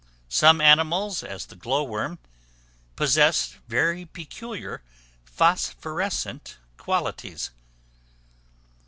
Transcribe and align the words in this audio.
Some 0.29 0.61
animals, 0.61 1.21
as 1.21 1.45
the 1.45 1.55
glow 1.55 1.83
worm, 1.83 2.17
possess 2.95 3.53
very 3.67 4.03
peculiar 4.03 4.81
phosphorescent 5.25 6.57
qualities. 6.75 7.51